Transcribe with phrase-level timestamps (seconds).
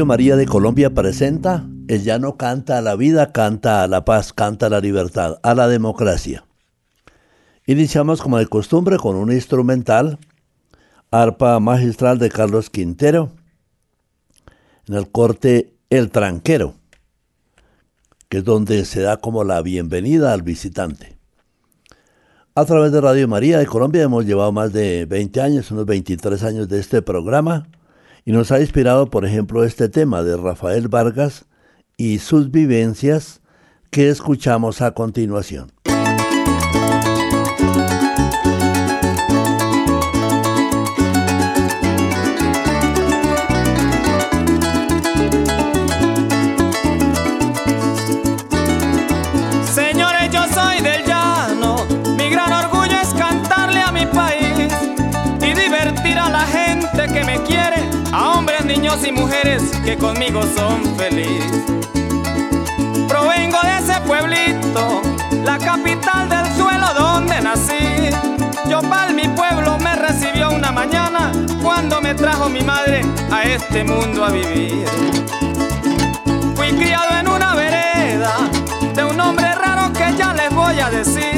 [0.00, 4.32] Radio María de Colombia presenta El llano canta a la vida, canta a la paz,
[4.32, 6.46] canta a la libertad, a la democracia.
[7.66, 10.18] Iniciamos como de costumbre con un instrumental,
[11.10, 13.32] arpa magistral de Carlos Quintero,
[14.88, 16.72] en el corte El Tranquero,
[18.30, 21.18] que es donde se da como la bienvenida al visitante.
[22.54, 26.42] A través de Radio María de Colombia hemos llevado más de 20 años, unos 23
[26.42, 27.68] años de este programa,
[28.24, 31.46] y nos ha inspirado, por ejemplo, este tema de Rafael Vargas
[31.96, 33.40] y sus vivencias
[33.90, 35.72] que escuchamos a continuación.
[59.06, 61.62] Y mujeres que conmigo son felices.
[63.08, 65.02] Provengo de ese pueblito,
[65.44, 68.10] la capital del suelo donde nací.
[68.68, 73.84] Yo pal mi pueblo me recibió una mañana cuando me trajo mi madre a este
[73.84, 74.84] mundo a vivir.
[76.56, 78.34] Fui criado en una vereda
[78.94, 81.29] de un hombre raro que ya les voy a decir.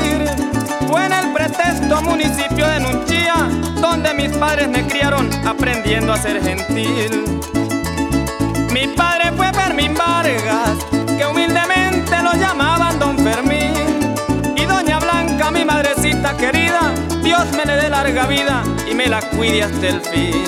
[1.93, 3.35] Pretexto municipio de Nunchía,
[3.81, 7.25] donde mis padres me criaron aprendiendo a ser gentil.
[8.73, 14.15] Mi padre fue Fermín Vargas, que humildemente lo llamaban Don Fermín.
[14.57, 19.21] Y Doña Blanca, mi madrecita querida, Dios me le dé larga vida y me la
[19.21, 20.47] cuide hasta el fin.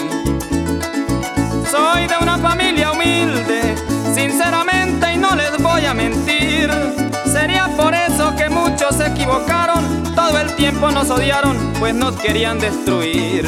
[1.71, 3.75] Soy de una familia humilde,
[4.15, 6.71] sinceramente y no les voy a mentir.
[7.27, 12.59] Sería por eso que muchos se equivocaron todo el tiempo nos odiaron, pues nos querían
[12.59, 13.47] destruir.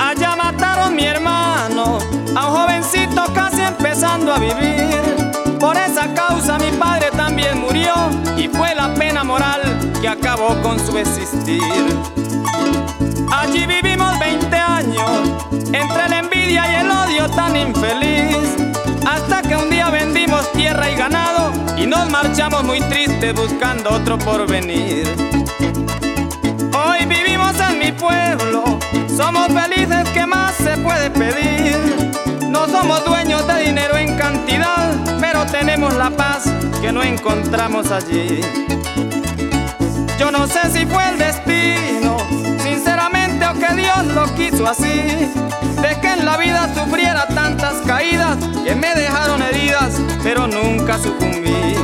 [0.00, 1.98] Allá mataron mi hermano,
[2.34, 5.58] a un jovencito casi empezando a vivir.
[5.60, 7.94] Por esa causa mi padre también murió
[8.36, 11.62] y fue la pena moral que acabó con su existir.
[13.32, 15.20] Allí vivimos 20 años,
[15.52, 18.56] entre la envidia y el odio tan infeliz,
[19.06, 24.18] hasta que un día vendimos tierra y ganado y nos marchamos muy tristes buscando otro
[24.18, 25.06] porvenir.
[26.74, 28.64] Hoy vivimos en mi pueblo,
[29.16, 31.78] somos felices, ¿qué más se puede pedir?
[32.48, 36.42] No somos dueños de dinero en cantidad, pero tenemos la paz
[36.80, 38.40] que no encontramos allí.
[40.18, 42.16] Yo no sé si fue el destino,
[42.62, 45.28] sinceramente, o que Dios lo quiso así.
[45.80, 51.76] De que en la vida sufriera tantas caídas que me dejaron heridas, pero nunca sucumbí.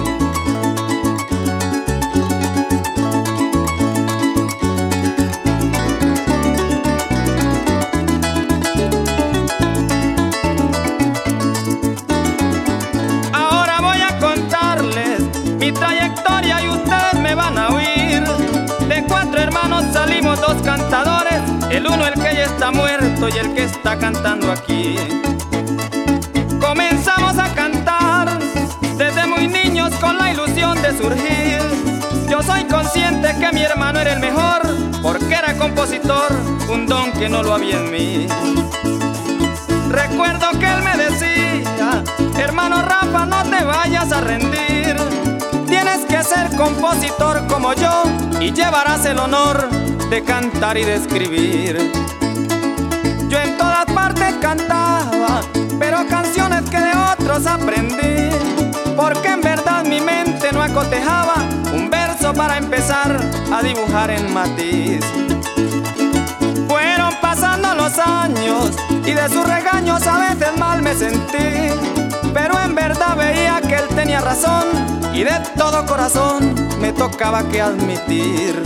[19.92, 21.40] Salimos dos cantadores,
[21.70, 24.96] el uno el que ya está muerto y el que está cantando aquí.
[26.60, 28.38] Comenzamos a cantar
[28.96, 31.60] desde muy niños con la ilusión de surgir.
[32.28, 34.62] Yo soy consciente que mi hermano era el mejor,
[35.02, 36.32] porque era compositor,
[36.68, 38.26] un don que no lo había en mí.
[39.88, 42.04] Recuerdo que él me decía,
[42.38, 44.87] hermano Rafa, no te vayas a rendir.
[45.88, 48.02] Tienes que ser compositor como yo
[48.40, 49.70] y llevarás el honor
[50.10, 51.78] de cantar y de escribir.
[53.28, 55.40] Yo en todas partes cantaba,
[55.78, 58.28] pero canciones que de otros aprendí.
[58.96, 61.36] Porque en verdad mi mente no acotejaba
[61.72, 63.18] un verso para empezar
[63.50, 65.00] a dibujar en matiz.
[66.68, 68.72] Fueron pasando los años
[69.06, 71.72] y de sus regaños a veces mal me sentí.
[72.34, 77.60] Pero en verdad veía que él tenía razón y de todo corazón me tocaba que
[77.60, 78.62] admitir.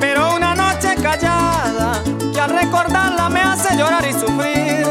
[0.00, 2.02] Pero una noche callada
[2.32, 4.86] que al recordarla me hace llorar y sufrir.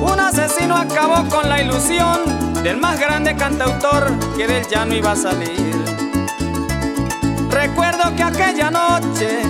[0.00, 5.16] Un asesino acabó con la ilusión del más grande cantautor que del llano iba a
[5.16, 6.05] salir.
[7.56, 9.40] Recuerdo que aquella noche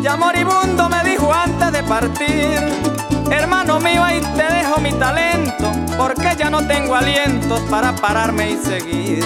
[0.00, 2.60] ya moribundo me dijo antes de partir,
[3.28, 8.56] hermano mío ahí te dejo mi talento, porque ya no tengo aliento para pararme y
[8.56, 9.24] seguir.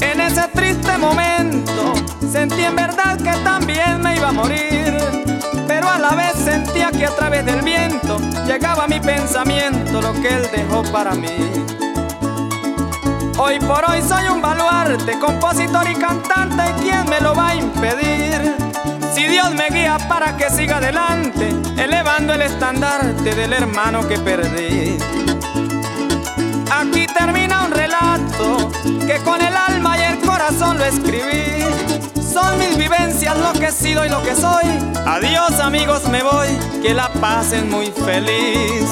[0.00, 1.94] En ese triste momento
[2.30, 4.98] sentí en verdad que también me iba a morir,
[5.66, 10.28] pero a la vez sentía que a través del viento llegaba mi pensamiento lo que
[10.28, 11.67] él dejó para mí.
[13.40, 18.56] Hoy por hoy soy un baluarte, compositor y cantante, ¿quién me lo va a impedir?
[19.14, 24.98] Si Dios me guía para que siga adelante, elevando el estandarte del hermano que perdí.
[26.68, 28.72] Aquí termina un relato
[29.06, 31.62] que con el alma y el corazón lo escribí.
[32.20, 34.64] Son mis vivencias lo que he sido y lo que soy.
[35.06, 36.48] Adiós amigos, me voy,
[36.82, 38.84] que la pasen muy feliz.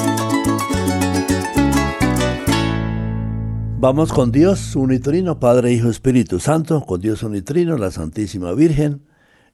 [3.86, 9.06] Vamos con Dios unitrino, Padre, Hijo, Espíritu Santo, con Dios unitrino, la Santísima Virgen,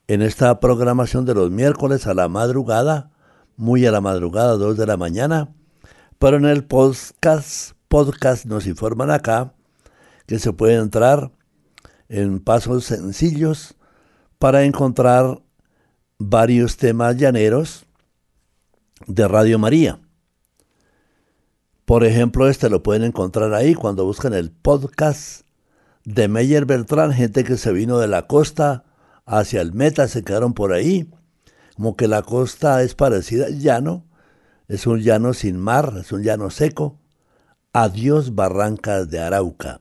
[0.06, 3.10] en esta programación de los miércoles a la madrugada,
[3.56, 5.54] muy a la madrugada, 2 de la mañana,
[6.18, 9.52] pero en el podcast podcast nos informan acá
[10.24, 11.30] que se puede entrar
[12.08, 13.74] en pasos sencillos
[14.38, 15.42] para encontrar
[16.18, 17.84] varios temas llaneros
[19.06, 20.00] de Radio María.
[21.84, 25.42] Por ejemplo, este lo pueden encontrar ahí cuando buscan el podcast
[26.04, 28.84] de Meyer Beltrán, gente que se vino de la costa
[29.26, 31.10] hacia el meta, se quedaron por ahí.
[31.76, 34.04] Como que la costa es parecida al llano,
[34.68, 36.98] es un llano sin mar, es un llano seco.
[37.72, 39.80] Adiós Barrancas de Arauca.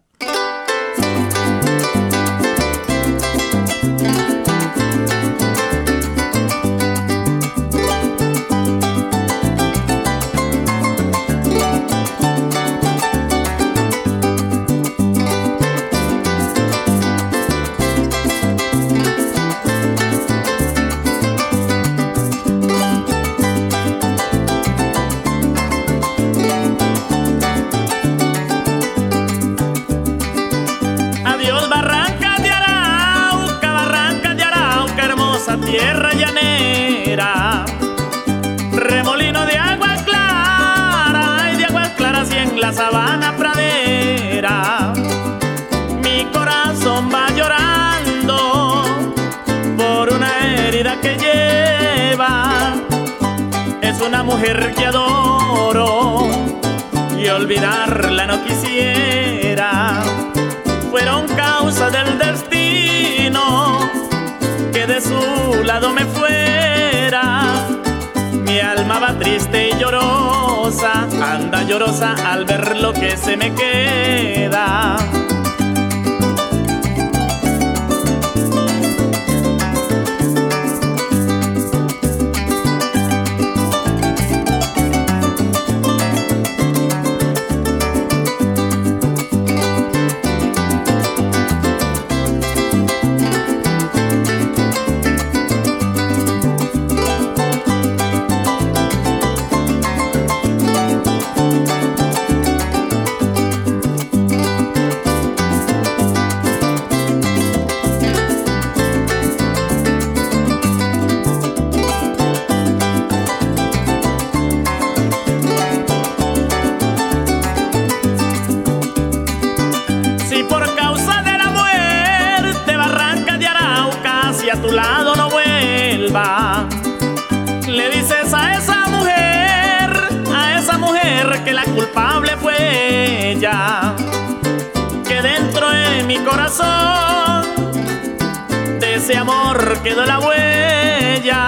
[139.83, 141.47] Quedó la huella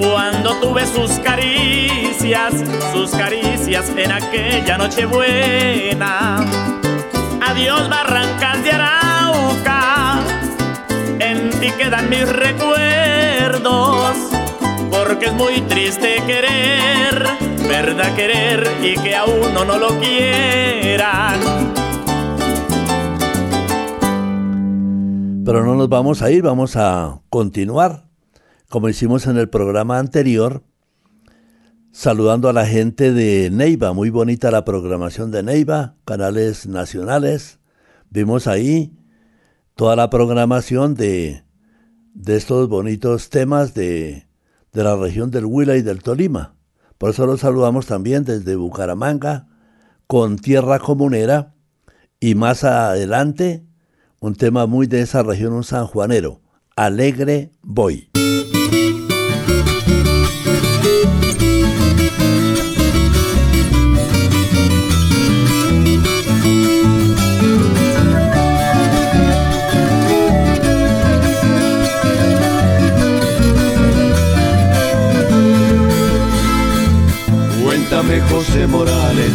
[0.00, 2.54] cuando tuve sus caricias,
[2.92, 6.38] sus caricias en aquella noche buena.
[7.46, 10.20] Adiós Barrancas de Arauca,
[11.18, 14.16] en ti quedan mis recuerdos,
[14.90, 17.26] porque es muy triste querer,
[17.68, 21.38] verdad querer y que a uno no lo quieran.
[25.44, 28.08] Pero no nos vamos a ir, vamos a continuar,
[28.68, 30.62] como hicimos en el programa anterior,
[31.92, 33.92] saludando a la gente de Neiva.
[33.92, 37.60] Muy bonita la programación de Neiva, canales nacionales.
[38.10, 38.92] Vimos ahí
[39.74, 41.44] toda la programación de,
[42.14, 44.26] de estos bonitos temas de,
[44.72, 46.57] de la región del Huila y del Tolima.
[46.98, 49.46] Por eso los saludamos también desde Bucaramanga,
[50.06, 51.54] con Tierra Comunera,
[52.20, 53.64] y más adelante
[54.20, 56.40] un tema muy de esa región, un sanjuanero,
[56.74, 58.10] Alegre Voy.
[78.48, 79.32] José Morales,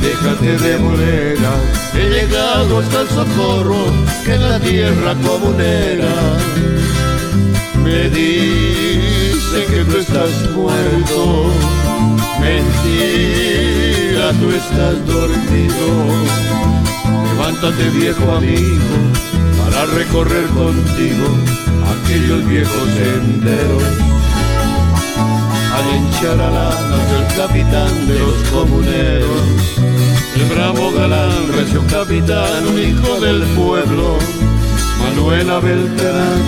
[0.00, 1.50] déjate de morena.
[1.94, 3.76] He llegado hasta el socorro
[4.24, 6.08] que la tierra comunera.
[7.84, 11.50] Me dice que tú estás muerto,
[12.40, 15.86] mentira, tú estás dormido.
[17.34, 18.96] Levántate viejo amigo
[19.58, 21.26] para recorrer contigo
[22.02, 24.17] aquellos viejos senderos
[25.78, 29.42] al hinchar alanas el capitán de los comuneros,
[30.34, 34.18] el bravo galán, recio capitán, un hijo del pueblo,
[35.02, 36.42] Manuela Beltrán,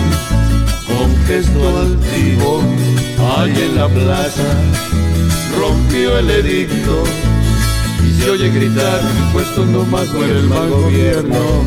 [0.87, 2.61] con gesto altivo,
[3.37, 4.49] ahí en la plaza,
[5.57, 7.03] rompió el edicto.
[8.05, 8.99] Y se oye gritar,
[9.31, 11.63] puesto no más por el mal gobierno.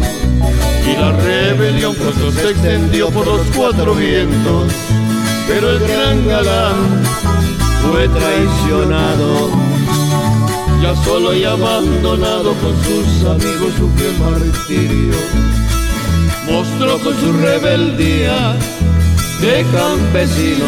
[0.87, 4.73] Y la rebelión pronto se extendió por los cuatro vientos,
[5.47, 7.34] pero el gran galán
[7.91, 9.50] fue traicionado,
[10.83, 13.88] ya solo y abandonado con sus amigos su
[14.23, 15.14] martirio.
[16.47, 18.57] Mostró con su rebeldía
[19.41, 20.67] de campesino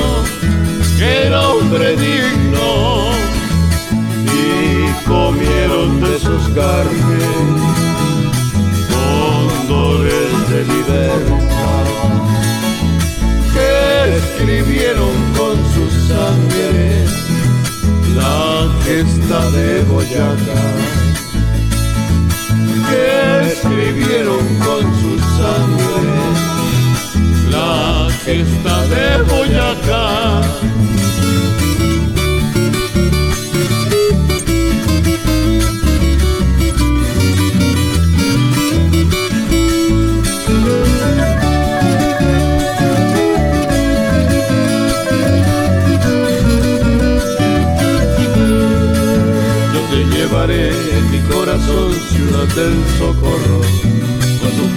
[0.98, 3.10] que era hombre digno
[4.24, 7.76] y comieron de sus carnes
[8.90, 11.86] condores de libertad
[13.52, 16.45] que escribieron con sus sangre
[18.16, 20.62] la gesta de Boyacá,
[22.88, 26.36] que escribieron con su sangre
[27.50, 30.65] la gesta de Boyacá.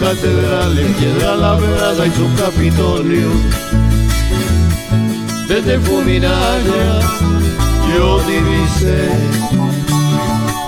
[0.09, 3.29] Con su catedral en piedra labrada y su capitolio.
[5.47, 6.99] Desde Fuminaya
[7.95, 9.09] yo divisé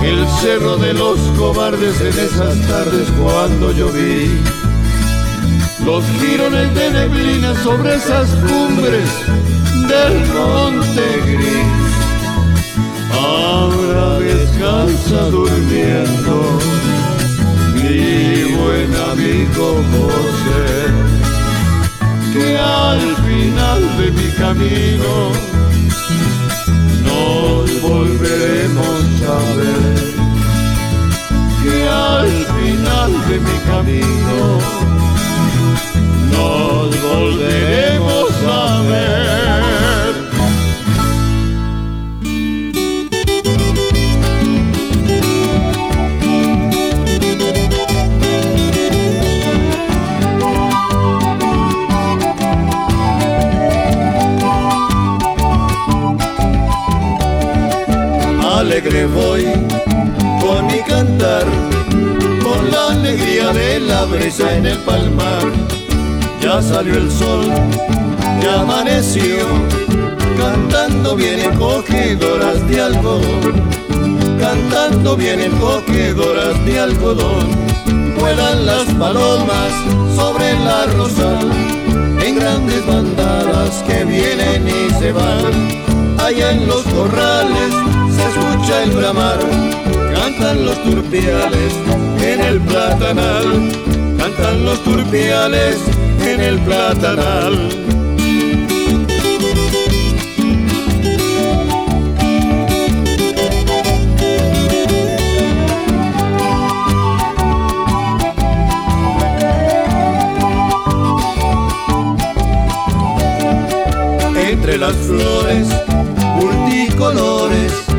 [0.02, 4.32] el cerro de los cobardes en esas tardes cuando yo vi
[5.86, 9.10] los girones de neblina sobre esas cumbres
[9.88, 11.66] del monte gris
[13.14, 16.60] ahora descansa durmiendo
[17.76, 18.21] mi
[18.62, 20.70] buen amigo José,
[22.34, 25.14] que al final de mi camino
[27.06, 29.84] nos volveremos a ver,
[31.64, 34.40] que al final de mi camino
[36.32, 39.51] nos volveremos a ver.
[61.22, 65.52] Con la alegría de la brisa en el palmar.
[66.42, 67.46] Ya salió el sol,
[68.42, 69.46] ya amaneció,
[70.36, 73.54] cantando vienen cogedoras de algodón,
[74.40, 77.50] cantando vienen cogedoras de algodón.
[78.20, 79.72] Vuelan las palomas
[80.16, 81.52] sobre la rosal,
[82.26, 87.92] en grandes bandadas que vienen y se van, allá en los corrales
[88.28, 89.40] escucha el bramar,
[90.32, 91.74] cantan los turpiales
[92.22, 93.70] en el platanal,
[94.18, 95.78] cantan los turpiales
[96.26, 97.70] en el platanal.
[114.50, 115.68] Entre las flores
[116.36, 117.91] multicolores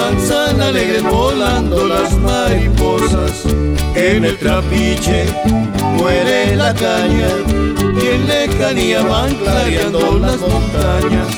[0.00, 3.44] danzan alegres volando las mariposas.
[3.94, 5.26] En el trapiche
[5.96, 7.30] muere la caña
[8.00, 11.28] y en lejanía van clareando las montañas.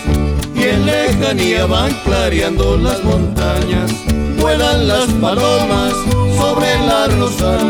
[0.54, 3.90] Y en lejanía van clareando las montañas.
[4.38, 5.94] Vuelan las palomas
[6.36, 7.68] sobre la rosal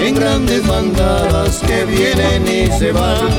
[0.00, 3.30] en grandes bandadas que vienen y se van.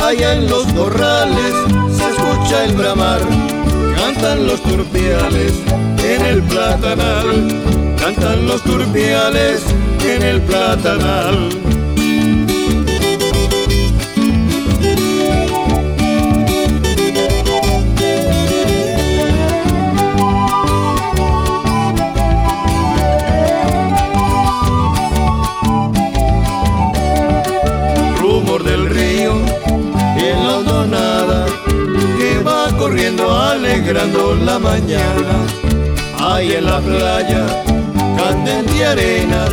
[0.00, 1.54] Allá en los corrales
[1.96, 3.51] se escucha el bramar
[4.02, 5.52] cantan los turpiales
[6.02, 7.46] en el platanal,
[7.96, 9.62] cantan los turpiales
[10.04, 11.81] en el platanal.
[33.72, 35.46] Alegrando la mañana.
[36.18, 37.46] Ahí en la playa,
[38.16, 39.46] candente arena,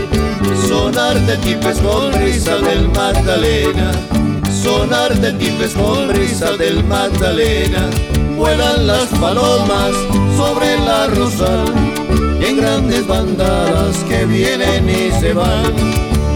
[0.67, 3.91] sonar de tipes con risa del Magdalena.
[4.51, 7.89] Sonar de tipes con risa del Magdalena.
[8.35, 9.93] Vuelan las palomas
[10.35, 11.67] sobre la rosal,
[12.41, 15.73] en grandes bandadas que vienen y se van.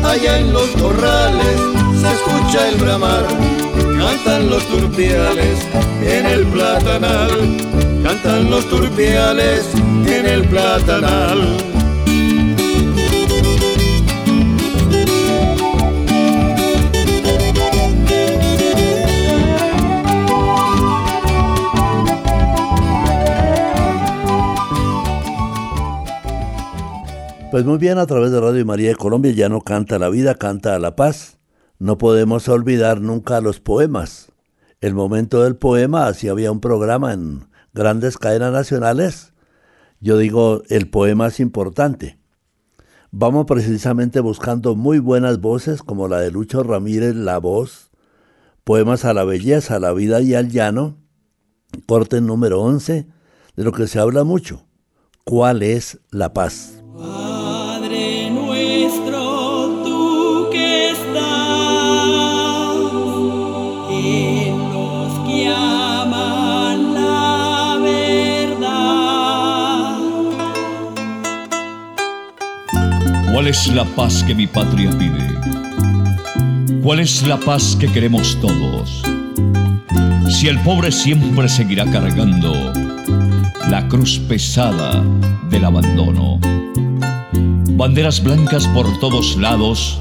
[0.04, 1.58] Allá en los corrales
[2.00, 3.26] se escucha el bramar
[4.04, 5.60] cantan los turpiales
[6.02, 7.30] en el platanal,
[8.04, 9.74] cantan los turpiales
[10.06, 11.58] en el platanal.
[27.52, 30.36] Pues muy bien, a través de Radio María de Colombia ya no canta la vida,
[30.36, 31.38] canta la paz.
[31.84, 34.32] No podemos olvidar nunca los poemas.
[34.80, 39.34] El momento del poema, así había un programa en grandes cadenas nacionales.
[40.00, 42.18] Yo digo, el poema es importante.
[43.12, 47.92] Vamos precisamente buscando muy buenas voces como la de Lucho Ramírez, La Voz,
[48.64, 50.96] Poemas a la Belleza, a la Vida y al Llano,
[51.86, 53.08] corte número 11,
[53.58, 54.64] de lo que se habla mucho.
[55.26, 56.82] ¿Cuál es la paz?
[73.44, 75.28] ¿Cuál es la paz que mi patria pide?
[76.82, 79.04] ¿Cuál es la paz que queremos todos?
[80.30, 82.72] Si el pobre siempre seguirá cargando
[83.70, 85.04] la cruz pesada
[85.50, 86.40] del abandono.
[87.72, 90.00] Banderas blancas por todos lados,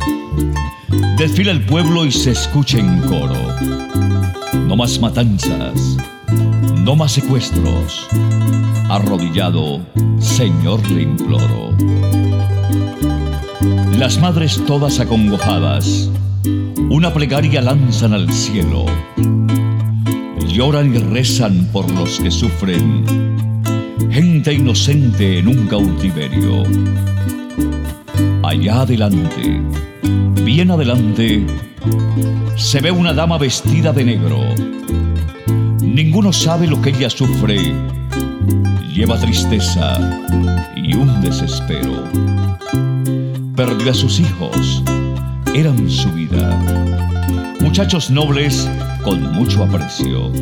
[1.18, 3.57] desfila el pueblo y se escucha en coro.
[4.68, 5.96] No más matanzas,
[6.85, 8.09] no más secuestros.
[8.88, 9.81] Arrodillado,
[10.18, 11.77] Señor, le imploro.
[13.99, 16.11] Las madres todas acongojadas,
[16.90, 18.85] una plegaria lanzan al cielo.
[20.49, 23.05] Lloran y rezan por los que sufren,
[24.11, 26.64] gente inocente en un cautiverio.
[28.42, 29.62] Allá adelante,
[30.45, 31.47] bien adelante,
[32.57, 34.40] se ve una dama vestida de negro.
[35.92, 37.74] Ninguno sabe lo que ella sufre.
[38.94, 39.98] Lleva tristeza
[40.74, 42.02] y un desespero
[43.57, 44.83] perdió a sus hijos.
[45.55, 46.59] Eran su vida.
[47.61, 48.68] Muchachos nobles
[49.05, 50.33] con mucho aprecio.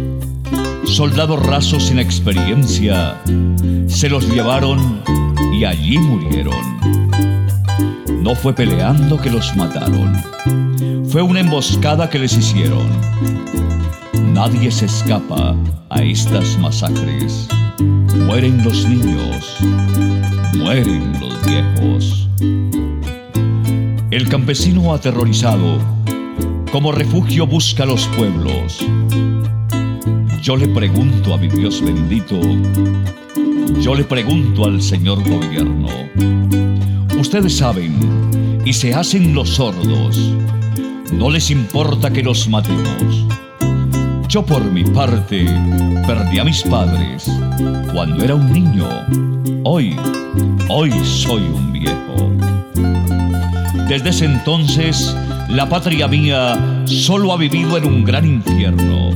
[0.84, 3.16] Soldados rasos sin experiencia
[3.88, 5.02] se los llevaron
[5.52, 6.64] y allí murieron.
[8.22, 10.16] No fue peleando que los mataron.
[11.08, 12.86] Fue una emboscada que les hicieron.
[14.22, 15.56] Nadie se escapa
[15.88, 17.48] a estas masacres.
[18.26, 19.56] Mueren los niños,
[20.56, 22.28] mueren los viejos.
[24.10, 25.78] El campesino aterrorizado,
[26.72, 28.86] como refugio busca los pueblos.
[30.42, 32.40] Yo le pregunto a mi Dios bendito,
[33.80, 35.88] yo le pregunto al Señor gobierno.
[37.18, 40.34] Ustedes saben y se hacen los sordos.
[41.12, 43.26] No les importa que los matemos.
[44.30, 45.44] Yo por mi parte
[46.06, 47.28] perdí a mis padres
[47.92, 48.86] cuando era un niño.
[49.64, 49.96] Hoy,
[50.68, 52.30] hoy soy un viejo.
[53.88, 55.16] Desde ese entonces,
[55.48, 59.10] la patria mía solo ha vivido en un gran infierno.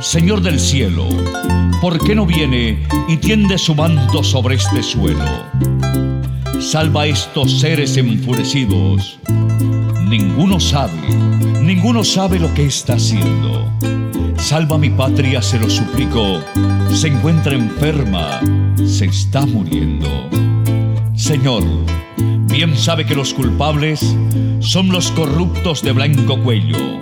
[0.00, 1.08] Señor del cielo,
[1.80, 5.24] ¿por qué no viene y tiende su manto sobre este suelo?
[6.60, 9.18] Salva a estos seres enfurecidos.
[10.08, 11.00] Ninguno sabe,
[11.60, 13.74] ninguno sabe lo que está haciendo.
[14.44, 16.38] Salva mi patria, se lo suplico.
[16.90, 18.42] Se encuentra enferma,
[18.86, 20.28] se está muriendo.
[21.16, 21.64] Señor,
[22.50, 24.14] bien sabe que los culpables
[24.60, 27.00] son los corruptos de blanco cuello.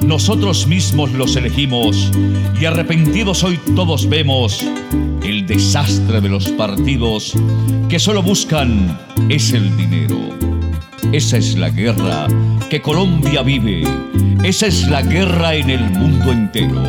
[0.00, 2.10] Nosotros mismos los elegimos
[2.58, 4.64] y arrepentidos hoy todos vemos
[5.22, 7.34] el desastre de los partidos
[7.90, 10.49] que solo buscan es el dinero.
[11.12, 12.28] Esa es la guerra
[12.68, 13.82] que Colombia vive.
[14.44, 16.82] Esa es la guerra en el mundo entero.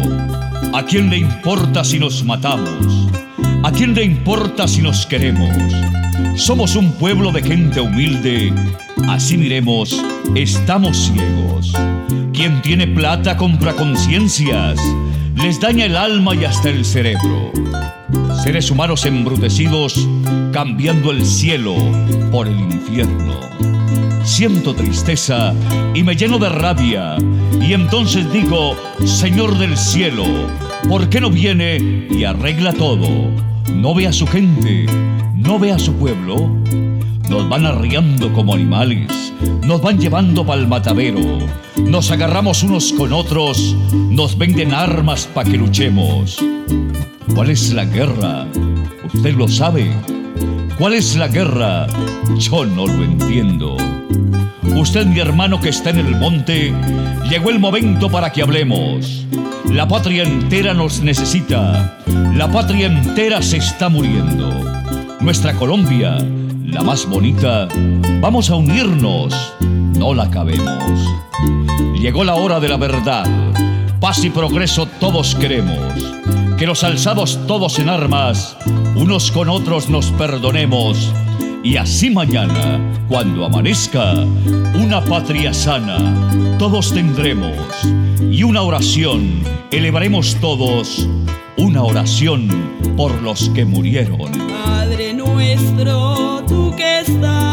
[0.73, 3.09] ¿A quién le importa si nos matamos?
[3.63, 5.49] ¿A quién le importa si nos queremos?
[6.35, 8.53] Somos un pueblo de gente humilde,
[9.07, 10.01] así miremos,
[10.35, 11.73] estamos ciegos.
[12.31, 14.79] Quien tiene plata compra conciencias,
[15.35, 17.51] les daña el alma y hasta el cerebro.
[18.43, 20.07] Seres humanos embrutecidos
[20.51, 21.75] cambiando el cielo
[22.31, 23.39] por el infierno.
[24.31, 25.53] Siento tristeza
[25.93, 27.17] y me lleno de rabia
[27.61, 30.23] y entonces digo, Señor del cielo,
[30.87, 33.07] ¿Por qué no viene y arregla todo?
[33.73, 34.85] No ve a su gente,
[35.35, 36.49] no ve a su pueblo.
[37.29, 39.33] Nos van arriando como animales,
[39.65, 41.39] nos van llevando pa'l matadero,
[41.77, 46.37] nos agarramos unos con otros, nos venden armas pa' que luchemos.
[47.33, 48.47] ¿Cuál es la guerra?
[49.13, 49.91] ¿Usted lo sabe?
[50.77, 51.87] ¿Cuál es la guerra?
[52.37, 53.77] Yo no lo entiendo.
[54.75, 56.73] Usted, mi hermano que está en el monte,
[57.29, 59.25] llegó el momento para que hablemos.
[59.69, 61.99] La patria entera nos necesita.
[62.35, 64.49] La patria entera se está muriendo.
[65.19, 66.17] Nuestra Colombia,
[66.65, 67.67] la más bonita,
[68.21, 69.53] vamos a unirnos.
[69.59, 71.05] No la cabemos.
[71.99, 73.25] Llegó la hora de la verdad.
[73.99, 75.77] Paz y progreso todos queremos.
[76.57, 78.57] Que los alzados todos en armas,
[78.95, 81.13] unos con otros nos perdonemos
[81.63, 84.13] y así mañana, cuando amanezca,
[84.73, 87.55] una patria sana, todos tendremos.
[88.31, 91.07] Y una oración, elevaremos todos,
[91.57, 92.47] una oración
[92.97, 94.31] por los que murieron.
[94.65, 97.51] Padre nuestro, tú que estás.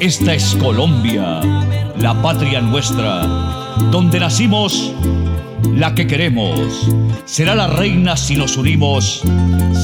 [0.00, 1.40] Esta es Colombia,
[1.96, 3.20] la patria nuestra,
[3.92, 4.92] donde nacimos
[5.82, 6.88] la que queremos.
[7.24, 9.20] Será la reina si nos unimos,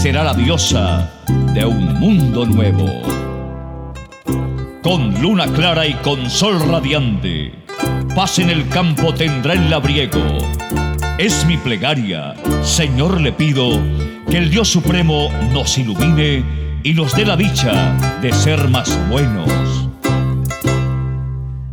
[0.00, 1.10] será la diosa
[1.52, 2.86] de un mundo nuevo.
[4.80, 7.52] Con luna clara y con sol radiante,
[8.14, 10.22] paz en el campo tendrá el labriego.
[11.18, 13.68] Es mi plegaria, Señor le pido,
[14.30, 16.44] que el Dios Supremo nos ilumine
[16.84, 19.90] y nos dé la dicha de ser más buenos.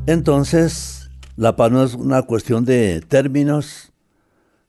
[0.07, 3.91] Entonces, la paz no es una cuestión de términos,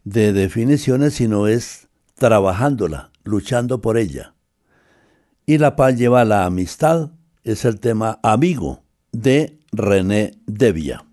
[0.06, 4.34] de definiciones, sino es trabajándola, luchando por ella.
[5.44, 7.10] Y la paz lleva a la amistad,
[7.42, 11.04] es el tema amigo de René Devia.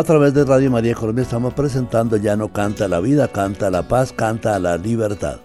[0.00, 3.86] A través de Radio María Colombia estamos presentando Ya no canta la vida, canta la
[3.86, 5.40] paz, canta la libertad.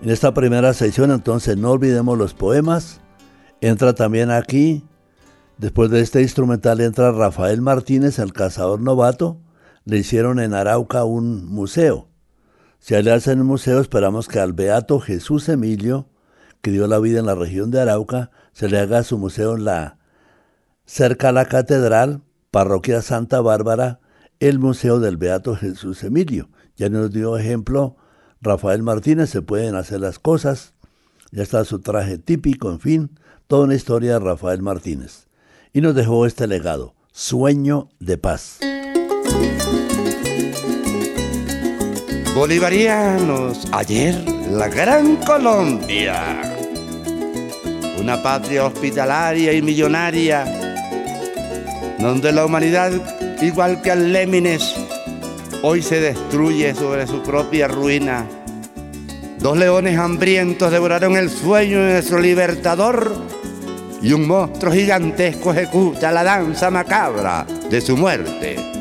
[0.00, 3.00] En esta primera sección entonces no olvidemos los poemas.
[3.60, 4.84] Entra también aquí,
[5.58, 9.40] después de este instrumental entra Rafael Martínez, el cazador novato.
[9.84, 12.06] Le hicieron en Arauca un museo.
[12.78, 16.06] Si le hacen un museo, esperamos que al beato Jesús Emilio,
[16.62, 19.64] que dio la vida en la región de Arauca, se le haga su museo en
[19.64, 19.98] la
[20.84, 22.22] cerca a la catedral
[22.56, 24.00] Parroquia Santa Bárbara,
[24.40, 26.48] el Museo del Beato Jesús Emilio.
[26.78, 27.96] Ya nos dio ejemplo
[28.40, 30.72] Rafael Martínez, se pueden hacer las cosas,
[31.32, 33.10] ya está su traje típico, en fin,
[33.46, 35.26] toda una historia de Rafael Martínez.
[35.74, 38.60] Y nos dejó este legado, Sueño de Paz.
[42.34, 44.14] Bolivarianos, ayer
[44.50, 46.40] la Gran Colombia,
[48.00, 50.65] una patria hospitalaria y millonaria
[51.98, 52.92] donde la humanidad,
[53.42, 54.74] igual que al Lémines,
[55.62, 58.26] hoy se destruye sobre su propia ruina.
[59.38, 63.14] Dos leones hambrientos devoraron el sueño de nuestro libertador
[64.02, 68.75] y un monstruo gigantesco ejecuta la danza macabra de su muerte.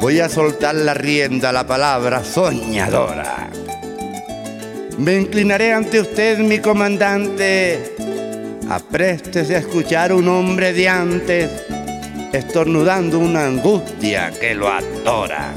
[0.00, 3.48] Voy a soltar la rienda la palabra soñadora.
[4.98, 7.94] Me inclinaré ante usted, mi comandante.
[8.68, 11.50] Apréstese a escuchar un hombre de antes,
[12.32, 15.52] estornudando una angustia que lo atora.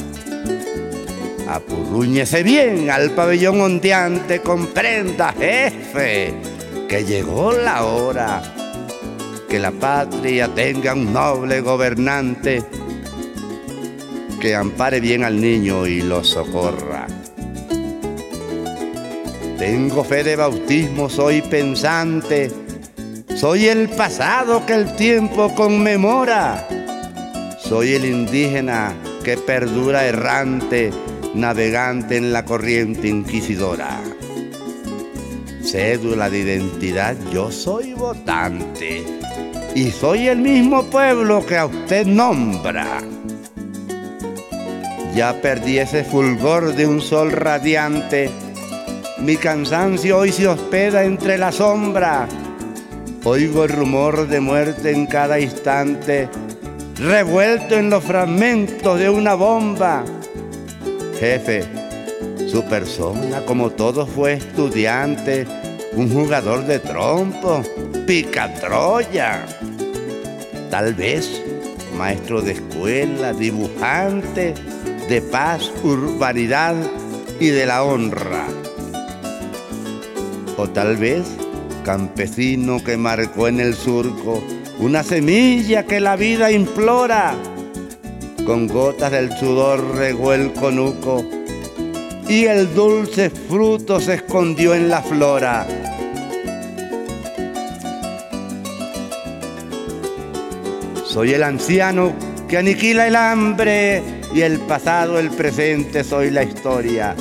[1.48, 6.34] Apurrúñese bien al pabellón ondeante, comprenda, jefe,
[6.88, 8.42] que llegó la hora.
[9.50, 12.64] Que la patria tenga un noble gobernante
[14.42, 17.06] que ampare bien al niño y lo socorra.
[19.60, 22.50] Tengo fe de bautismo, soy pensante,
[23.36, 26.68] soy el pasado que el tiempo conmemora,
[27.60, 30.90] soy el indígena que perdura errante,
[31.36, 34.02] navegante en la corriente inquisidora.
[35.64, 39.04] Cédula de identidad, yo soy votante
[39.76, 43.02] y soy el mismo pueblo que a usted nombra.
[45.14, 48.30] Ya perdí ese fulgor de un sol radiante.
[49.20, 52.28] Mi cansancio hoy se hospeda entre la sombra.
[53.24, 56.28] Oigo el rumor de muerte en cada instante,
[56.98, 60.04] revuelto en los fragmentos de una bomba.
[61.20, 61.66] Jefe,
[62.48, 65.46] su persona como todo fue estudiante,
[65.94, 67.62] un jugador de trompo,
[68.08, 69.46] picatroya.
[70.72, 71.44] Tal vez
[71.96, 74.56] maestro de escuela, dibujante,
[75.12, 76.74] de paz, urbanidad
[77.38, 78.46] y de la honra.
[80.56, 81.26] O tal vez
[81.84, 84.42] campesino que marcó en el surco
[84.80, 87.36] una semilla que la vida implora.
[88.46, 91.26] Con gotas del sudor regó el conuco
[92.30, 95.68] y el dulce fruto se escondió en la flora.
[101.04, 102.14] Soy el anciano
[102.48, 107.16] que aniquila el hambre y el pasado, el presente, soy la historia.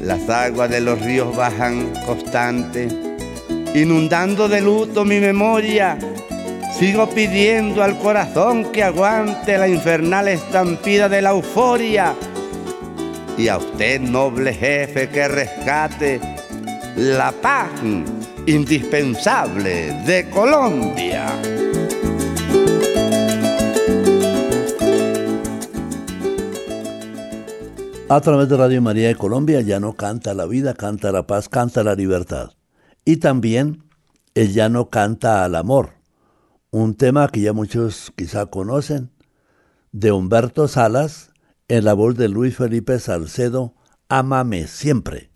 [0.00, 2.88] Las aguas de los ríos bajan constante,
[3.74, 5.98] inundando de luto mi memoria.
[6.78, 12.14] Sigo pidiendo al corazón que aguante la infernal estampida de la euforia.
[13.36, 16.20] Y a usted, noble jefe, que rescate
[16.96, 17.68] la paz
[18.46, 21.26] indispensable de Colombia.
[28.12, 31.48] A través de Radio María de Colombia ya no canta la vida, canta la paz,
[31.48, 32.50] canta la libertad.
[33.04, 33.84] Y también
[34.34, 35.90] el llano canta al amor.
[36.72, 39.12] un tema que ya muchos quizá conocen,
[39.92, 41.30] de Humberto Salas,
[41.68, 43.76] en la voz de Luis Felipe Salcedo,
[44.08, 45.30] Ámame siempre.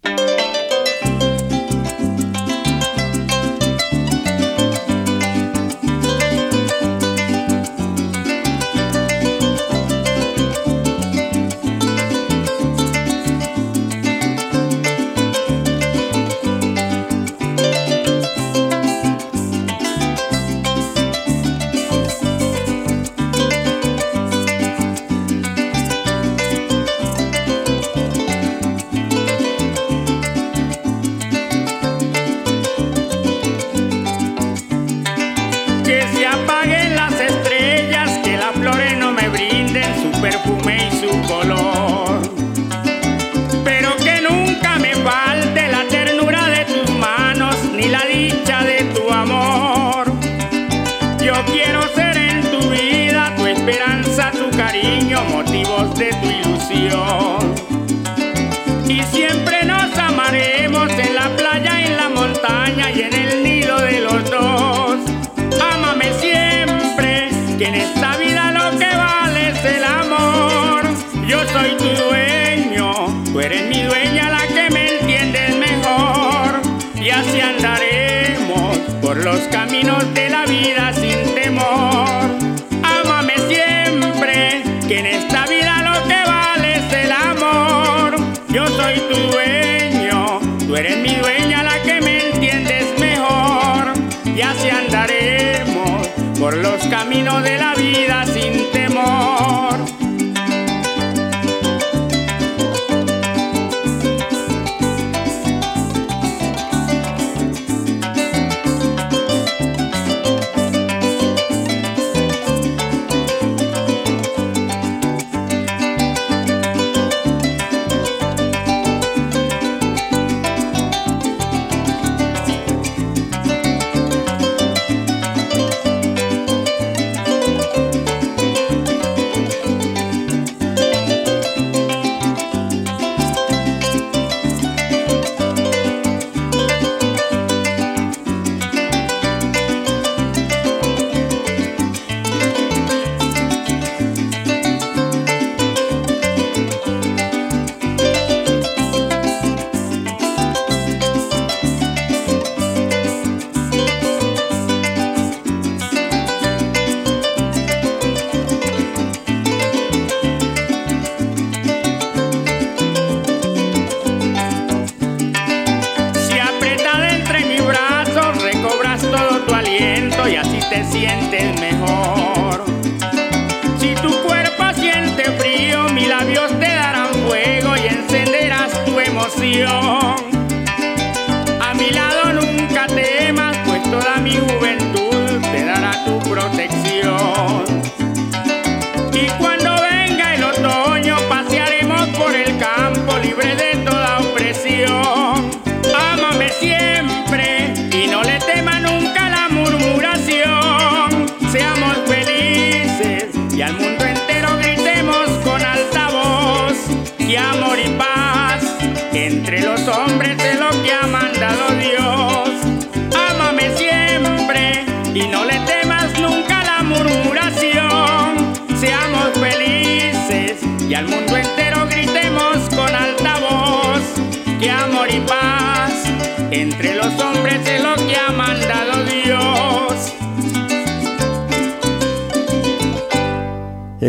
[97.43, 99.64] De la vida sin temor.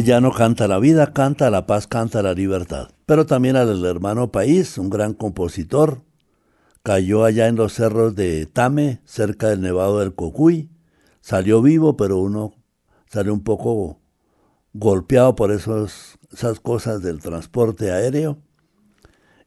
[0.06, 2.90] Ya no canta la vida, canta la paz, canta la libertad.
[3.08, 6.04] Pero también al hermano país, un gran compositor,
[6.84, 10.70] cayó allá en los cerros de Tame, cerca del Nevado del Cocuy.
[11.22, 12.54] Salió vivo, pero uno
[13.08, 14.00] salió un poco
[14.74, 16.20] golpeado por esas
[16.62, 18.38] cosas del transporte aéreo.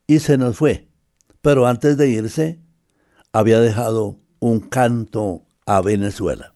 [0.08, 0.87] Y se nos fue.
[1.48, 2.58] Pero antes de irse,
[3.32, 6.52] había dejado un canto a Venezuela.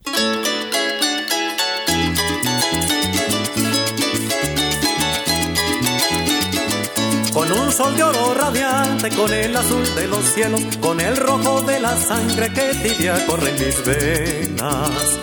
[7.32, 11.62] Con un sol de oro radiante, con el azul de los cielos, con el rojo
[11.62, 15.18] de la sangre que tibia corre en mis venas.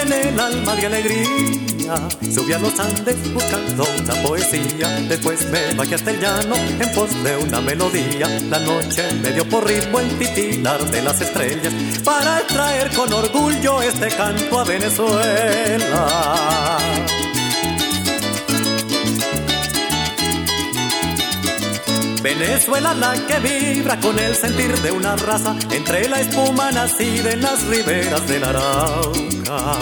[0.00, 1.71] En el alma de alegría
[2.32, 4.88] Subí a los Andes buscando una poesía.
[5.08, 8.28] Después me bajé hasta el llano en pos de una melodía.
[8.48, 11.72] La noche me dio por ritmo el titilar de las estrellas
[12.04, 16.08] para traer con orgullo este canto a Venezuela.
[22.22, 27.42] Venezuela la que vibra con el sentir de una raza entre la espuma nacida en
[27.42, 29.76] las riberas del Arauca.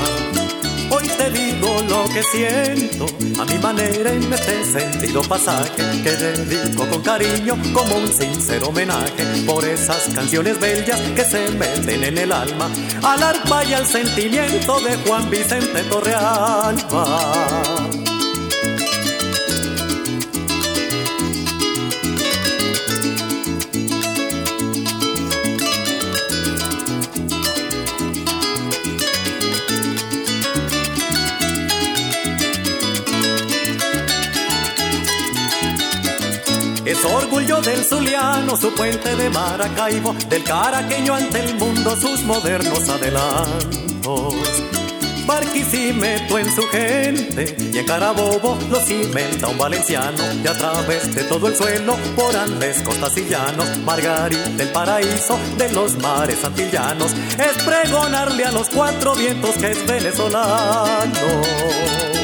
[0.91, 3.07] Hoy te digo lo que siento,
[3.41, 9.25] a mi manera en este sentido pasaje que dedico con cariño como un sincero homenaje
[9.47, 12.69] por esas canciones bellas que se meten en el alma,
[13.03, 17.90] al arpa y al sentimiento de Juan Vicente Torrealba.
[37.01, 42.87] Es orgullo del Zuliano, su puente de Maracaibo, del caraqueño ante el mundo, sus modernos
[42.91, 44.35] adelantos.
[45.25, 51.25] Barquisimeto en su gente y en Carabobo lo cimenta un valenciano y a través de
[51.25, 53.27] todo el suelo por Andes, costas y
[53.83, 59.87] Margarita el paraíso de los mares antillanos es pregonarle a los cuatro vientos que es
[59.87, 62.20] venezolano.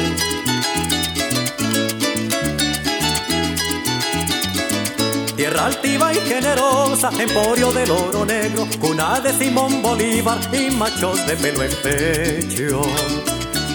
[5.36, 11.36] Tierra altiva y generosa, emporio del oro negro, cuna de Simón Bolívar y machos de
[11.36, 12.80] pelo en pecho.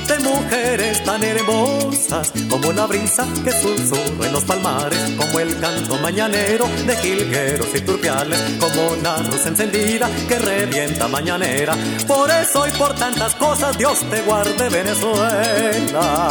[0.07, 5.97] De mujeres tan hermosas como la brisa que susurra en los palmares, como el canto
[5.99, 11.75] mañanero de jilgueros y turpiales, como una luz encendida que revienta mañanera.
[12.07, 16.27] Por eso y por tantas cosas Dios te guarde Venezuela.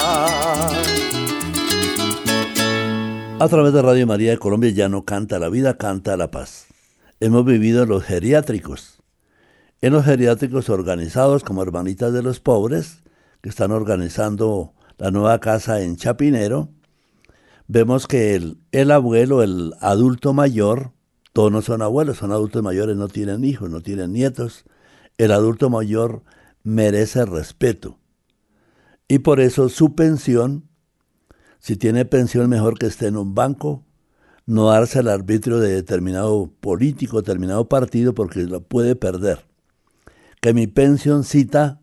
[3.41, 6.67] A través de Radio María de Colombia ya no canta la vida, canta la paz.
[7.21, 9.03] Hemos vivido en los geriátricos.
[9.81, 13.03] En los geriátricos organizados como Hermanitas de los Pobres,
[13.41, 16.69] que están organizando la nueva casa en Chapinero,
[17.67, 20.93] vemos que el, el abuelo, el adulto mayor,
[21.33, 24.67] todos no son abuelos, son adultos mayores, no tienen hijos, no tienen nietos.
[25.17, 26.25] El adulto mayor
[26.63, 27.97] merece respeto.
[29.09, 30.69] Y por eso su pensión
[31.61, 33.85] si tiene pensión, mejor que esté en un banco,
[34.47, 39.45] no darse al arbitrio de determinado político, determinado partido, porque lo puede perder.
[40.41, 41.81] Que mi pensioncita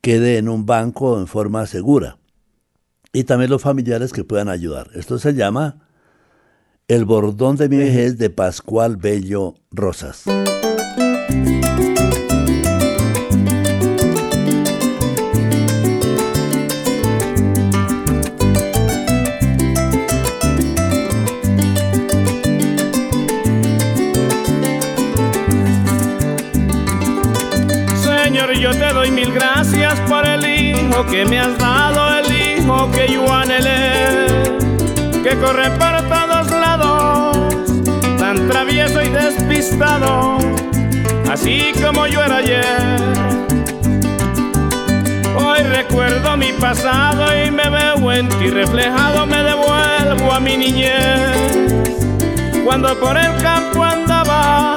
[0.00, 2.18] quede en un banco en forma segura.
[3.12, 4.90] Y también los familiares que puedan ayudar.
[4.94, 5.88] Esto se llama
[6.86, 10.24] El bordón de mi vejez de Pascual Bello Rosas.
[29.08, 34.58] Doy mil gracias por el hijo que me has dado, el hijo que yo anhelé,
[35.22, 37.36] que corre por todos lados,
[38.18, 40.38] tan travieso y despistado,
[41.30, 42.64] así como yo era ayer.
[45.36, 51.76] Hoy recuerdo mi pasado y me veo en ti reflejado, me devuelvo a mi niñez,
[52.64, 54.76] cuando por el campo andaba,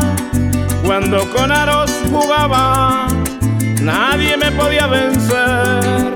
[0.84, 3.11] cuando con aros jugaba
[3.82, 6.14] nadie me podía vencer.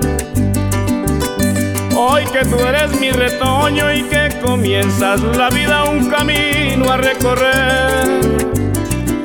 [1.96, 8.20] Hoy que tú eres mi retoño y que comienzas la vida un camino a recorrer,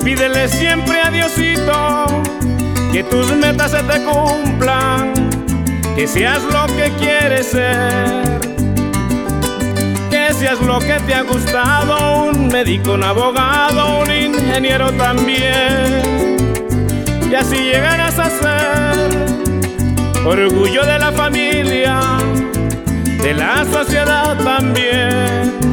[0.03, 2.05] pídele siempre a Diosito
[2.91, 5.13] que tus metas se te cumplan,
[5.95, 8.39] que seas lo que quieres ser,
[10.09, 16.10] que seas lo que te ha gustado, un médico, un abogado, un ingeniero también
[17.31, 19.09] y así llegarás a ser
[20.25, 21.99] orgullo de la familia,
[23.23, 25.70] de la sociedad también.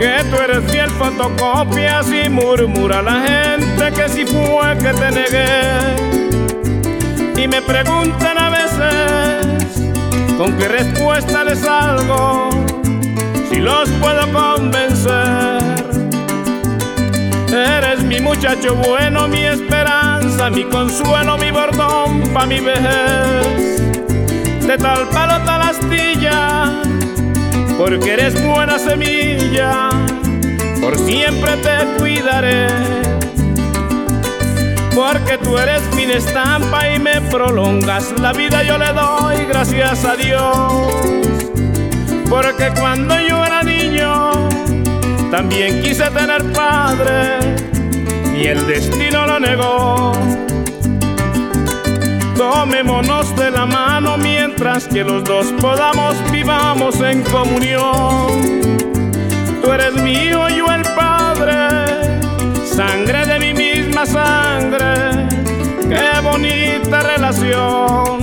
[0.00, 5.52] Que tú eres fiel fotocopias y murmura la gente que si fue que te negué.
[7.36, 9.92] Y me preguntan a veces
[10.38, 12.48] con qué respuesta les salgo,
[13.50, 15.60] si los puedo convencer.
[17.52, 23.82] Eres mi muchacho bueno, mi esperanza mi consuelo, mi bordón pa' mi vejez.
[24.66, 26.82] De tal palo, tal astilla,
[27.80, 29.88] porque eres buena semilla,
[30.82, 32.66] por siempre te cuidaré.
[34.94, 40.14] Porque tú eres mi estampa y me prolongas la vida, yo le doy gracias a
[40.14, 40.72] Dios.
[42.28, 44.30] Porque cuando yo era niño,
[45.30, 47.38] también quise tener padre
[48.38, 50.12] y el destino lo negó.
[52.40, 58.62] Tomémonos de la mano mientras que los dos podamos vivamos en comunión.
[59.62, 61.68] Tú eres mío, yo el Padre,
[62.64, 65.28] sangre de mi misma sangre,
[65.86, 68.20] qué bonita relación.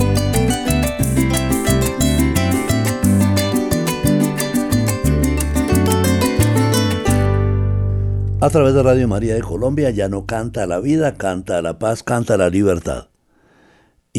[8.40, 12.02] A través de Radio María de Colombia ya no canta la vida, canta la paz,
[12.02, 13.06] canta la libertad.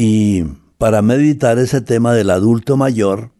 [0.02, 0.44] Y
[0.78, 3.32] para meditar ese tema del adulto mayor,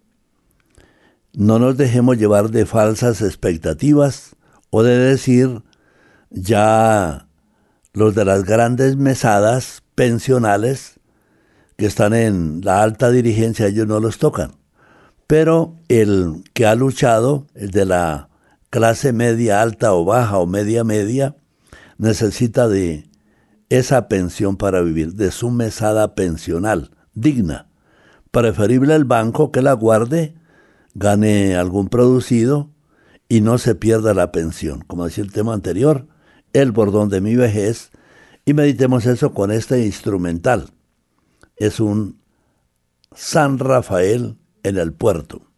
[1.33, 4.37] no nos dejemos llevar de falsas expectativas
[4.69, 5.63] o de decir
[6.29, 7.27] ya
[7.95, 11.01] los de las grandes mesadas pensionales
[11.79, 14.57] que están en la alta dirigencia, ellos no los tocan.
[15.27, 18.29] Pero el que ha luchado, el de la
[18.69, 21.37] clase media alta o baja o media media,
[21.97, 23.09] necesita de
[23.71, 27.69] esa pensión para vivir, de su mesada pensional, digna.
[28.31, 30.35] Preferible el banco que la guarde,
[30.95, 32.71] gane algún producido
[33.29, 34.83] y no se pierda la pensión.
[34.87, 36.09] Como decía el tema anterior,
[36.53, 37.91] el bordón de mi vejez,
[38.45, 40.71] y meditemos eso con este instrumental.
[41.57, 42.21] Es un
[43.15, 45.50] San Rafael en el puerto.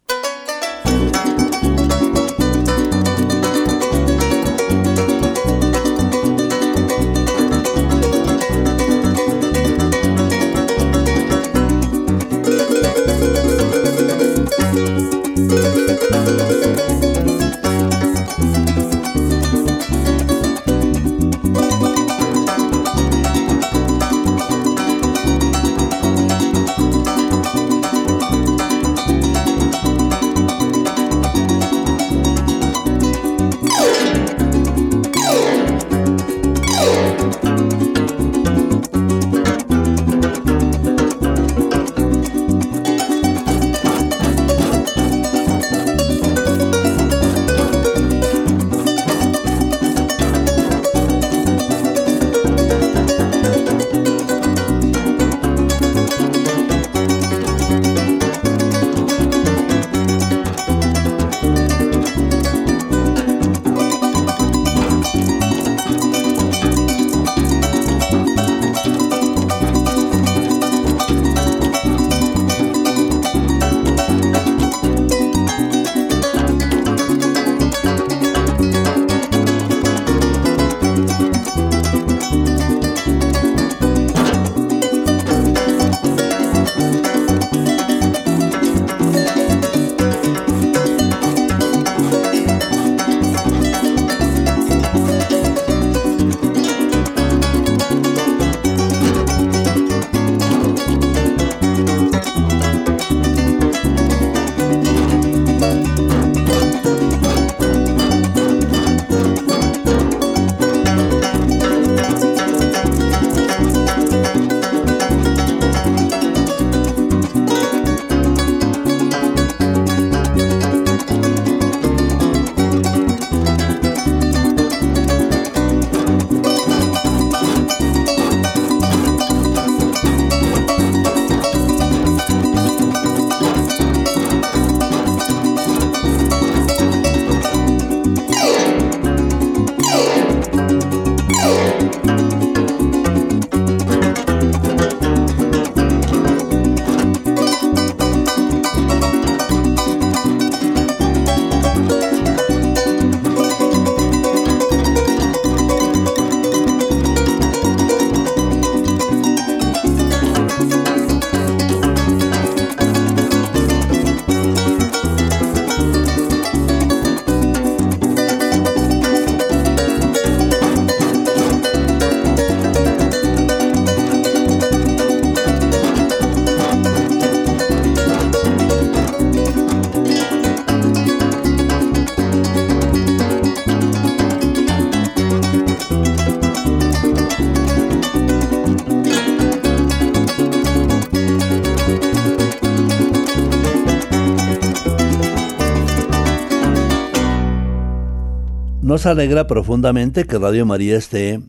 [199.05, 201.41] Alegra profundamente que Radio María esté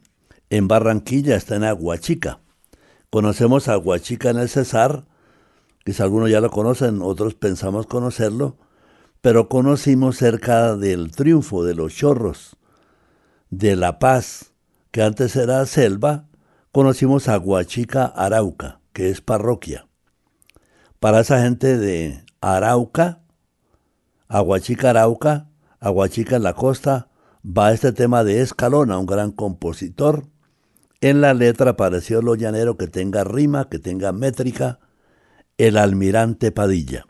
[0.50, 2.40] en Barranquilla, está en Aguachica.
[3.10, 5.04] Conocemos a Aguachica en el Cesar,
[5.84, 8.56] quizá algunos ya lo conocen, otros pensamos conocerlo,
[9.20, 12.56] pero conocimos cerca del triunfo de los chorros,
[13.50, 14.52] de La Paz,
[14.90, 16.26] que antes era selva,
[16.72, 19.86] conocimos a Aguachica Arauca, que es parroquia.
[20.98, 23.20] Para esa gente de Arauca,
[24.28, 25.48] Aguachica Arauca,
[25.78, 27.10] Aguachica en la costa,
[27.44, 30.26] va este tema de Escalona, un gran compositor.
[31.00, 34.78] En la letra pareció lo llanero que tenga rima, que tenga métrica,
[35.58, 37.04] el almirante Padilla.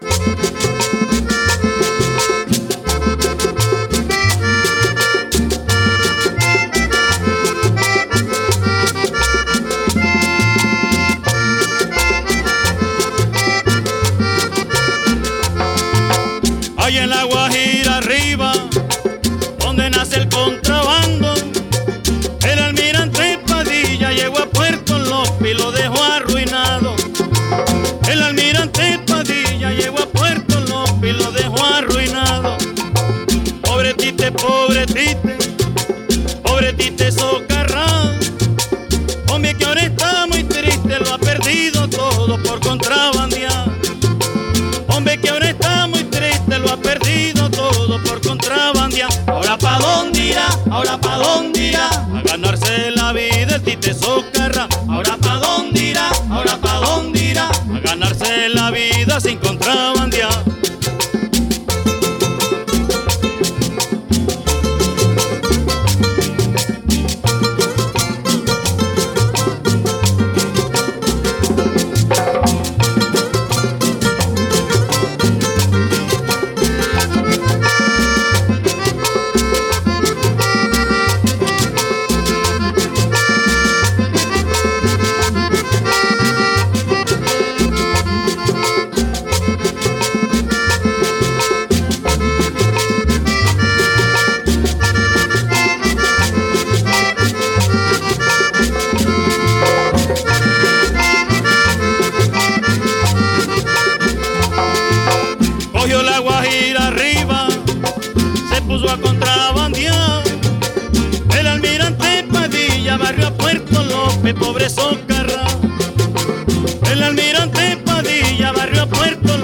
[119.05, 119.44] A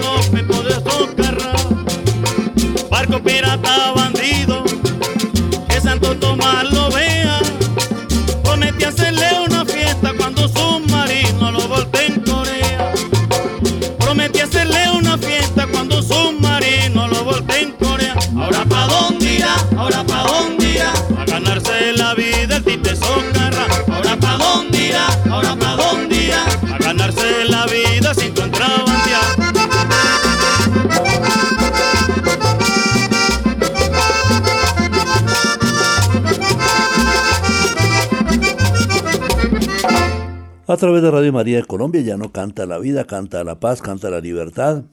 [40.81, 44.09] través de Radio María de Colombia ya no canta la vida, canta la paz, canta
[44.09, 44.85] la libertad.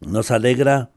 [0.00, 0.90] Nos alegra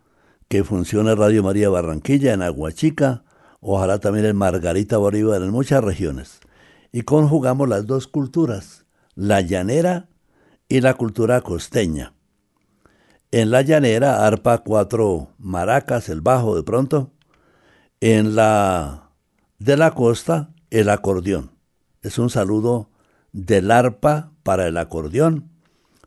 [0.47, 3.23] que funcione Radio María Barranquilla en Aguachica,
[3.61, 6.39] ojalá también en Margarita Bolívar, en muchas regiones.
[6.91, 10.09] Y conjugamos las dos culturas, la llanera
[10.67, 12.15] y la cultura costeña.
[13.29, 17.11] En la llanera, arpa cuatro maracas, el bajo de pronto.
[18.01, 19.11] En la
[19.59, 21.51] de la costa, el acordeón.
[22.01, 22.89] Es un saludo
[23.35, 25.49] del arpa para el acordeón.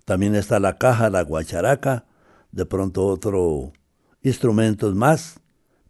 [0.07, 2.07] También está la caja, la guacharaca,
[2.53, 3.75] de pronto otro
[4.23, 5.41] instrumentos más,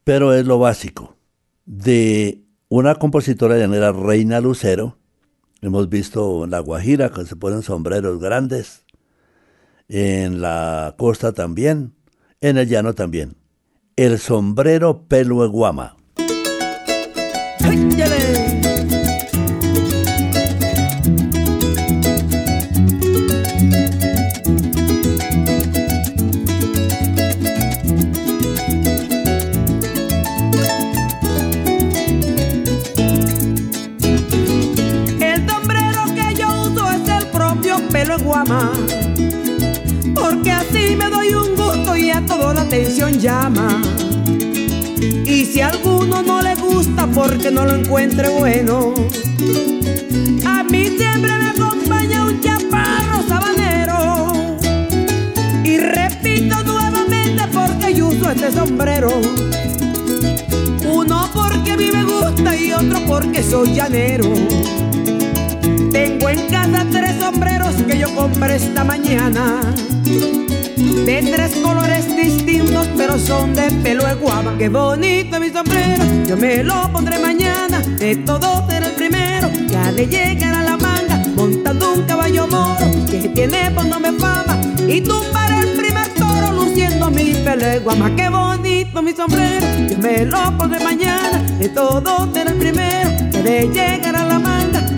[0.03, 1.17] pero es lo básico.
[1.65, 4.99] De una compositora llanera, Reina Lucero,
[5.63, 8.85] hemos visto La Guajira que se ponen sombreros grandes,
[9.89, 11.95] en la costa también,
[12.41, 13.37] en el llano también.
[13.95, 15.49] El sombrero pelo de
[38.19, 38.73] guama.
[40.15, 43.81] porque así me doy un gusto y a toda la atención llama.
[45.25, 48.95] Y si a alguno no le gusta porque no lo encuentre bueno,
[50.47, 54.59] a mí siempre me acompaña un chaparro sabanero.
[55.65, 59.11] Y repito nuevamente porque yo uso este sombrero.
[60.91, 62.19] Uno porque a mí me gusta
[63.43, 64.88] soy llanero.
[65.93, 69.61] Tengo en casa tres sombreros que yo compré esta mañana.
[71.07, 74.57] De tres colores distintos, pero son de pelo de guava.
[74.59, 77.81] Qué bonito mi sombrero, yo me lo pondré mañana.
[77.81, 82.87] De todos será el primero ha de llegar a la manga, montando un caballo moro
[83.11, 84.59] que tiene por nombre fama.
[84.87, 88.15] Y tú para el primer toro luciendo mi pelo guama.
[88.17, 91.43] Qué bonito mi sombrero, yo me lo pondré mañana.
[91.59, 94.48] De todos será el primero ha de llegar a la manga,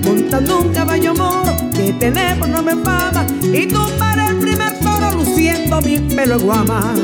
[0.04, 3.26] montando un caballo moro que tiene por nombre fama.
[3.42, 3.66] Y
[3.98, 6.94] para el primer toro luciendo mi pelo guama.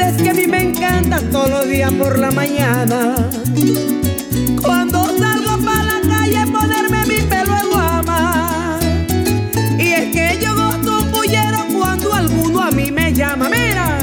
[0.00, 3.28] La verdad es que a mí me encanta todos los días por la mañana.
[4.62, 8.80] Cuando salgo para la calle ponerme mi pelo de guama.
[9.78, 13.50] Y es que yo gozo un bullero cuando alguno a mí me llama.
[13.50, 13.98] Mira,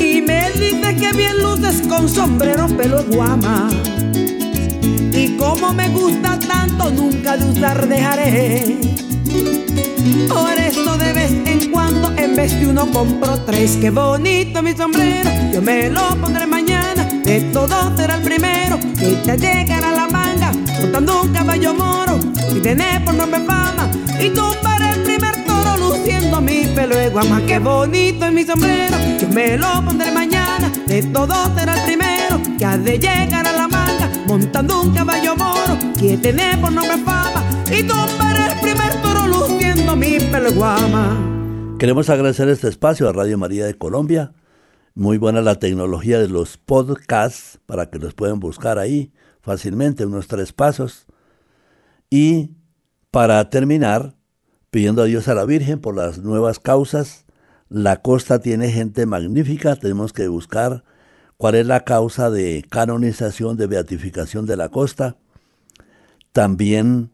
[0.00, 3.70] y me dice que bien luces con sombrero pelo de guama.
[5.12, 8.78] Y como me gusta tanto, nunca de usar dejaré.
[12.38, 13.76] Vez uno compro tres.
[13.80, 17.02] Qué bonito mi sombrero, yo me lo pondré mañana.
[17.24, 22.16] De todo será el primero que te llegará la manga, montando un caballo moro.
[22.54, 24.30] Y tener por nombre fama, y
[24.62, 27.42] para el primer toro luciendo mi pelo de guama.
[27.44, 30.70] Qué bonito es mi sombrero, yo me lo pondré mañana.
[30.86, 35.34] De todo será el primero que ha de llegar a la manga, montando un caballo
[35.34, 35.76] moro.
[35.98, 37.82] Que tiene por nombre fama, y
[38.16, 41.37] para el primer toro luciendo mi pelo de guama.
[41.78, 44.32] Queremos agradecer este espacio a Radio María de Colombia.
[44.96, 49.12] Muy buena la tecnología de los podcasts para que los puedan buscar ahí
[49.42, 51.06] fácilmente, unos tres pasos.
[52.10, 52.50] Y
[53.12, 54.16] para terminar,
[54.70, 57.26] pidiendo a Dios a la Virgen por las nuevas causas.
[57.68, 60.82] La costa tiene gente magnífica, tenemos que buscar
[61.36, 65.16] cuál es la causa de canonización, de beatificación de la costa.
[66.32, 67.12] También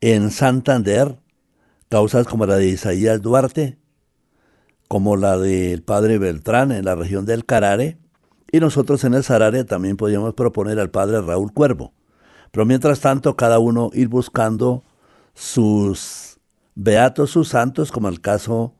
[0.00, 1.18] en Santander,
[1.88, 3.76] causas como la de Isaías Duarte,
[4.88, 7.98] como la del padre Beltrán en la región del Carare,
[8.50, 11.92] y nosotros en el Sarare también podíamos proponer al padre Raúl Cuervo.
[12.50, 14.84] Pero mientras tanto, cada uno ir buscando
[15.34, 16.38] sus
[16.74, 18.74] beatos, sus santos, como el caso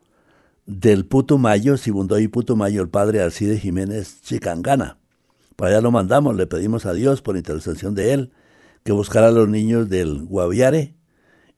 [0.64, 4.98] del Putumayo, Sibundoy Putumayo, el padre Alcide Jiménez Chicangana.
[5.56, 8.32] Para allá lo mandamos, le pedimos a Dios por intercesión de él
[8.84, 10.94] que buscara a los niños del Guaviare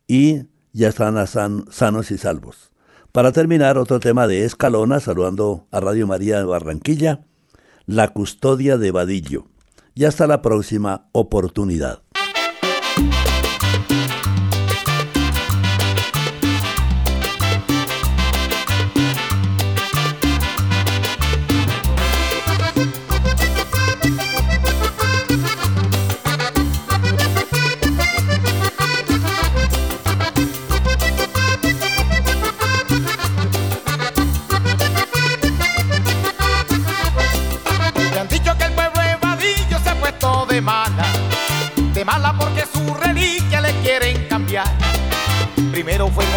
[0.09, 2.73] y ya están san, sanos y salvos.
[3.13, 7.27] Para terminar, otro tema de Escalona, saludando a Radio María de Barranquilla,
[7.87, 9.47] la custodia de Vadillo.
[9.97, 12.03] Y hasta la próxima oportunidad.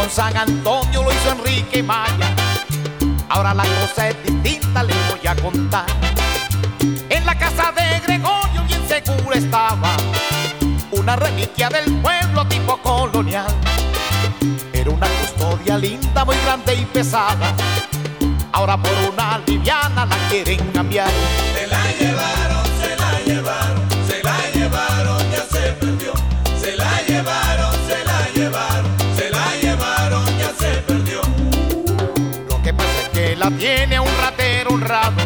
[0.10, 2.36] San Antonio, lo hizo Enrique Maya.
[3.30, 5.86] Ahora la cosa es distinta, le voy a contar.
[7.10, 9.90] En la casa de Gregorio bien seguro estaba
[10.92, 13.48] una reliquia del pueblo tipo colonial.
[14.72, 17.54] Era una custodia linda, muy grande y pesada.
[18.52, 21.10] Ahora por una liviana la quieren cambiar.
[33.58, 35.18] Tiene un ratero honrado.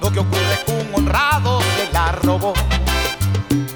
[0.00, 2.54] Lo que ocurre es que un honrado se la robó.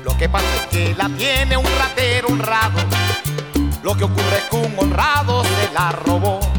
[0.05, 2.81] Lo que pasa es que la tiene un ratero honrado.
[3.83, 6.52] Lo que ocurre es que un honrado se la robó.